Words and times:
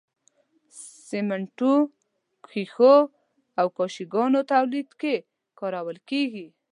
سمنټو، 1.07 1.73
ښيښو 2.49 2.95
او 3.59 3.67
کاشي 3.77 4.05
ګانو 4.13 4.41
تولید 4.53 4.89
کې 5.01 5.15
کارول 5.59 5.97
کیږي. 6.09 6.47